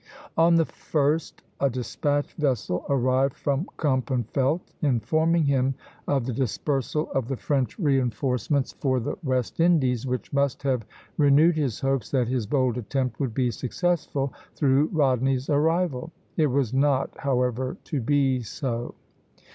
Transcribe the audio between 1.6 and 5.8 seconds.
despatch vessel arrived from Kempenfeldt, informing him